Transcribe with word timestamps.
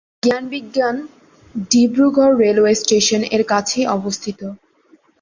জ্ঞান 0.23 0.43
বিজ্ঞান 0.53 0.95
ডিব্রুগড় 1.71 2.33
রেলওয়ে 2.43 2.73
স্টেশন-এর 2.81 3.41
নিচেই 3.41 3.51
কাছে 3.53 3.79
অবস্থিত। 3.97 4.39